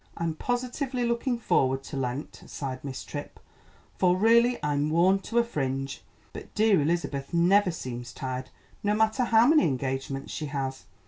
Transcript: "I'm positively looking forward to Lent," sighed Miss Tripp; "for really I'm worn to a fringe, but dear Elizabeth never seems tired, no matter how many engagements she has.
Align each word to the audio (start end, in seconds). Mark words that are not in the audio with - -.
"I'm 0.17 0.33
positively 0.33 1.03
looking 1.05 1.37
forward 1.37 1.83
to 1.83 1.95
Lent," 1.95 2.41
sighed 2.47 2.83
Miss 2.83 3.03
Tripp; 3.03 3.39
"for 3.99 4.17
really 4.17 4.57
I'm 4.63 4.89
worn 4.89 5.19
to 5.19 5.37
a 5.37 5.43
fringe, 5.43 6.01
but 6.33 6.51
dear 6.55 6.81
Elizabeth 6.81 7.35
never 7.35 7.69
seems 7.69 8.11
tired, 8.11 8.49
no 8.81 8.95
matter 8.95 9.25
how 9.25 9.45
many 9.45 9.67
engagements 9.67 10.33
she 10.33 10.47
has. 10.47 10.85